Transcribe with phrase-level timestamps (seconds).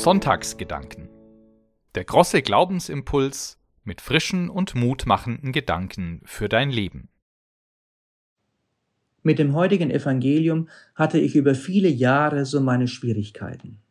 [0.00, 1.10] Sonntagsgedanken.
[1.94, 7.10] Der große Glaubensimpuls mit frischen und mutmachenden Gedanken für dein Leben.
[9.22, 13.82] Mit dem heutigen Evangelium hatte ich über viele Jahre so meine Schwierigkeiten.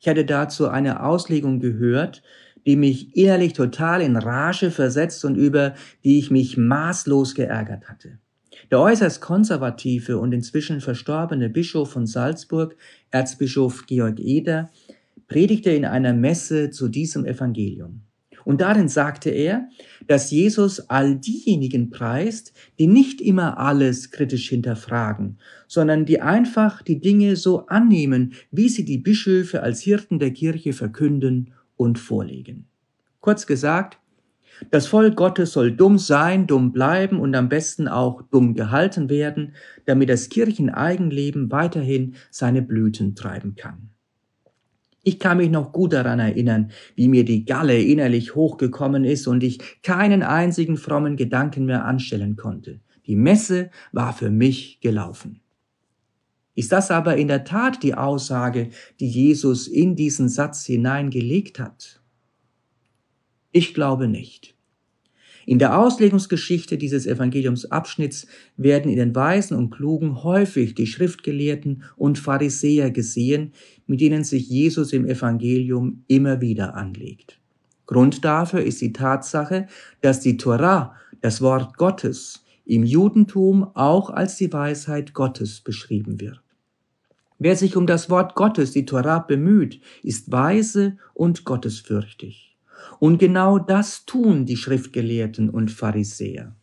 [0.00, 2.24] Ich hatte dazu eine Auslegung gehört,
[2.66, 5.74] die mich innerlich total in Rage versetzt und über
[6.04, 8.18] die ich mich maßlos geärgert hatte.
[8.70, 12.76] Der äußerst konservative und inzwischen verstorbene Bischof von Salzburg,
[13.10, 14.70] Erzbischof Georg Eder,
[15.28, 18.02] predigte in einer Messe zu diesem Evangelium.
[18.44, 19.68] Und darin sagte er,
[20.06, 27.00] dass Jesus all diejenigen preist, die nicht immer alles kritisch hinterfragen, sondern die einfach die
[27.00, 32.66] Dinge so annehmen, wie sie die Bischöfe als Hirten der Kirche verkünden und vorlegen.
[33.20, 33.98] Kurz gesagt,
[34.70, 39.54] das Volk Gottes soll dumm sein, dumm bleiben und am besten auch dumm gehalten werden,
[39.84, 43.90] damit das Kircheneigenleben weiterhin seine Blüten treiben kann.
[45.02, 49.44] Ich kann mich noch gut daran erinnern, wie mir die Galle innerlich hochgekommen ist und
[49.44, 52.80] ich keinen einzigen frommen Gedanken mehr anstellen konnte.
[53.06, 55.42] Die Messe war für mich gelaufen.
[56.56, 62.00] Ist das aber in der Tat die Aussage, die Jesus in diesen Satz hineingelegt hat?
[63.52, 64.56] Ich glaube nicht.
[65.44, 72.18] In der Auslegungsgeschichte dieses Evangeliumsabschnitts werden in den Weisen und Klugen häufig die Schriftgelehrten und
[72.18, 73.52] Pharisäer gesehen,
[73.86, 77.38] mit denen sich Jesus im Evangelium immer wieder anlegt.
[77.84, 79.68] Grund dafür ist die Tatsache,
[80.00, 86.40] dass die Torah, das Wort Gottes, im Judentum auch als die Weisheit Gottes beschrieben wird.
[87.38, 92.56] Wer sich um das Wort Gottes, die Torah, bemüht, ist weise und gottesfürchtig.
[92.98, 96.56] Und genau das tun die Schriftgelehrten und Pharisäer.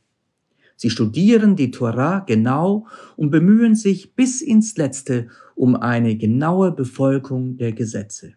[0.76, 7.58] Sie studieren die Torah genau und bemühen sich bis ins Letzte um eine genaue Befolgung
[7.58, 8.33] der Gesetze.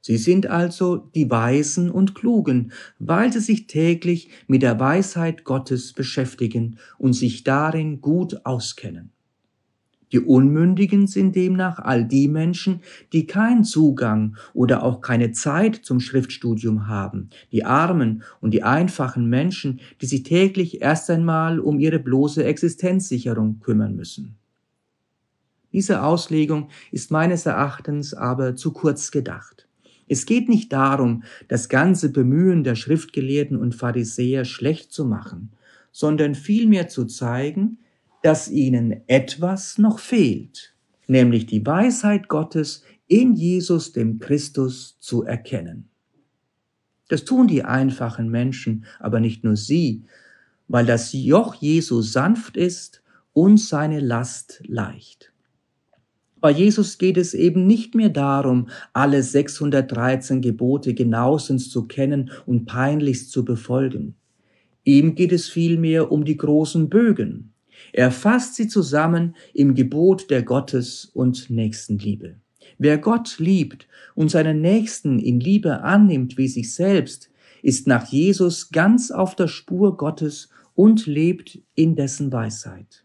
[0.00, 5.92] Sie sind also die Weisen und Klugen, weil sie sich täglich mit der Weisheit Gottes
[5.92, 9.12] beschäftigen und sich darin gut auskennen.
[10.12, 12.80] Die Unmündigen sind demnach all die Menschen,
[13.14, 19.28] die keinen Zugang oder auch keine Zeit zum Schriftstudium haben, die Armen und die einfachen
[19.28, 24.36] Menschen, die sich täglich erst einmal um ihre bloße Existenzsicherung kümmern müssen.
[25.72, 29.66] Diese Auslegung ist meines Erachtens aber zu kurz gedacht.
[30.06, 35.52] Es geht nicht darum, das ganze Bemühen der Schriftgelehrten und Pharisäer schlecht zu machen,
[35.90, 37.78] sondern vielmehr zu zeigen,
[38.22, 40.74] dass ihnen etwas noch fehlt,
[41.06, 45.88] nämlich die Weisheit Gottes in Jesus dem Christus zu erkennen.
[47.08, 50.04] Das tun die einfachen Menschen, aber nicht nur sie,
[50.68, 53.02] weil das Joch Jesu sanft ist
[53.34, 55.32] und seine Last leicht.
[56.40, 62.64] Bei Jesus geht es eben nicht mehr darum, alle 613 Gebote genauestens zu kennen und
[62.64, 64.16] peinlichst zu befolgen.
[64.82, 67.51] Ihm geht es vielmehr um die großen Bögen,
[67.92, 72.36] er fasst sie zusammen im Gebot der Gottes- und Nächstenliebe.
[72.78, 77.30] Wer Gott liebt und seinen Nächsten in Liebe annimmt wie sich selbst,
[77.62, 83.04] ist nach Jesus ganz auf der Spur Gottes und lebt in dessen Weisheit.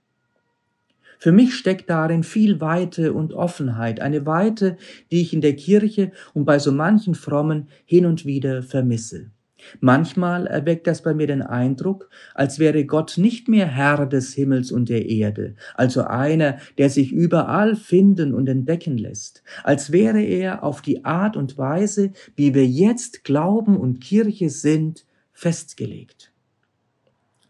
[1.20, 4.78] Für mich steckt darin viel Weite und Offenheit, eine Weite,
[5.12, 9.32] die ich in der Kirche und bei so manchen Frommen hin und wieder vermisse.
[9.80, 14.72] Manchmal erweckt das bei mir den Eindruck, als wäre Gott nicht mehr Herr des Himmels
[14.72, 20.64] und der Erde, also einer, der sich überall finden und entdecken lässt, als wäre er
[20.64, 26.32] auf die Art und Weise, wie wir jetzt Glauben und Kirche sind, festgelegt.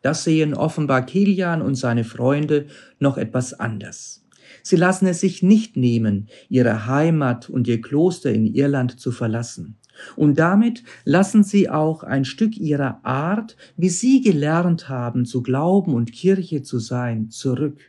[0.02, 2.68] Das sehen offenbar Kilian und seine Freunde
[3.00, 4.24] noch etwas anders.
[4.64, 9.78] Sie lassen es sich nicht nehmen, ihre Heimat und ihr Kloster in Irland zu verlassen.
[10.16, 15.94] Und damit lassen sie auch ein Stück ihrer Art, wie sie gelernt haben, zu glauben
[15.94, 17.80] und Kirche zu sein, zurück.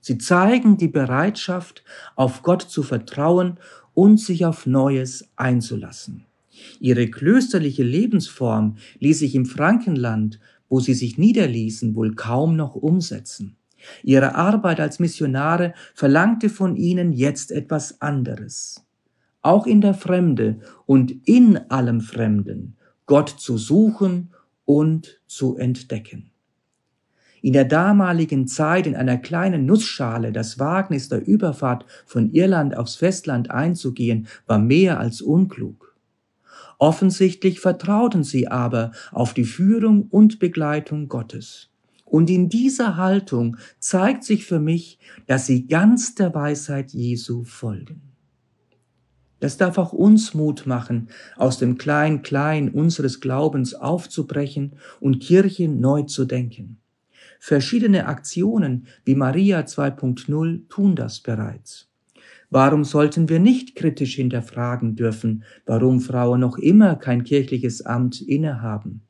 [0.00, 1.84] Sie zeigen die Bereitschaft,
[2.14, 3.58] auf Gott zu vertrauen
[3.94, 6.26] und sich auf Neues einzulassen.
[6.80, 13.56] Ihre klösterliche Lebensform ließ sich im Frankenland, wo sie sich niederließen, wohl kaum noch umsetzen.
[14.02, 18.83] Ihre Arbeit als Missionare verlangte von ihnen jetzt etwas anderes
[19.44, 22.76] auch in der Fremde und in allem Fremden
[23.06, 24.30] Gott zu suchen
[24.64, 26.30] und zu entdecken.
[27.42, 32.96] In der damaligen Zeit in einer kleinen Nussschale das Wagnis der Überfahrt von Irland aufs
[32.96, 35.94] Festland einzugehen, war mehr als unklug.
[36.78, 41.68] Offensichtlich vertrauten sie aber auf die Führung und Begleitung Gottes.
[42.06, 48.13] Und in dieser Haltung zeigt sich für mich, dass sie ganz der Weisheit Jesu folgen.
[49.40, 56.02] Das darf auch uns Mut machen, aus dem Klein-Klein unseres Glaubens aufzubrechen und Kirche neu
[56.02, 56.78] zu denken.
[57.40, 61.90] Verschiedene Aktionen wie Maria 2.0 tun das bereits.
[62.48, 69.02] Warum sollten wir nicht kritisch hinterfragen dürfen, warum Frauen noch immer kein kirchliches Amt innehaben?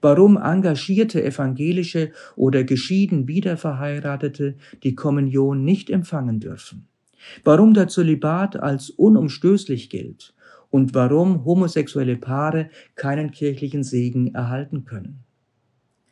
[0.00, 6.88] Warum engagierte evangelische oder geschieden wiederverheiratete die Kommunion nicht empfangen dürfen?
[7.44, 10.34] Warum der Zölibat als unumstößlich gilt
[10.70, 15.24] und warum homosexuelle Paare keinen kirchlichen Segen erhalten können?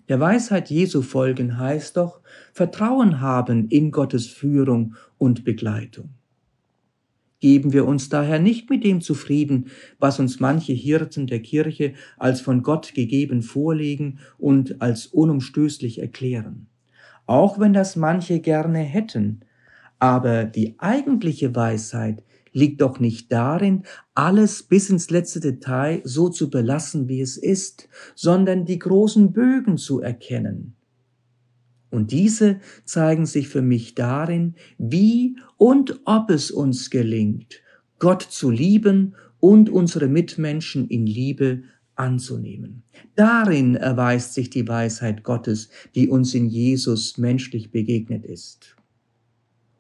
[0.09, 2.21] Der Weisheit Jesu folgen heißt doch
[2.53, 6.11] Vertrauen haben in Gottes Führung und Begleitung.
[7.41, 9.67] Geben wir uns daher nicht mit dem zufrieden,
[9.99, 16.69] was uns manche Hirten der Kirche als von Gott gegeben vorlegen und als unumstößlich erklären.
[17.27, 19.41] Auch wenn das manche gerne hätten,
[19.99, 22.23] aber die eigentliche Weisheit
[22.53, 23.83] liegt doch nicht darin,
[24.15, 29.77] alles bis ins letzte Detail so zu belassen, wie es ist, sondern die großen Bögen
[29.77, 30.75] zu erkennen.
[31.91, 37.61] Und diese zeigen sich für mich darin, wie und ob es uns gelingt,
[37.99, 41.63] Gott zu lieben und unsere Mitmenschen in Liebe
[41.95, 42.83] anzunehmen.
[43.15, 48.77] Darin erweist sich die Weisheit Gottes, die uns in Jesus menschlich begegnet ist.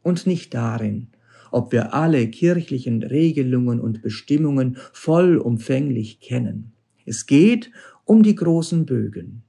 [0.06, 1.08] Und nicht darin,
[1.50, 6.74] ob wir alle kirchlichen Regelungen und Bestimmungen vollumfänglich kennen.
[7.06, 7.72] Es geht
[8.04, 9.42] um die großen Bögen.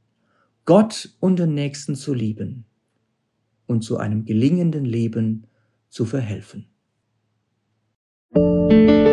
[0.65, 2.65] Gott und den Nächsten zu lieben
[3.67, 5.45] und zu einem gelingenden Leben
[5.89, 6.65] zu verhelfen.
[8.33, 9.06] Musik